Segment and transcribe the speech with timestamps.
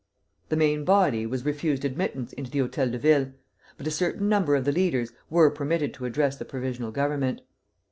[0.49, 3.33] The main body was refused admittance into the Hôtel de Ville,
[3.77, 7.41] but a certain number of the leaders were permitted to address the Provisional Government.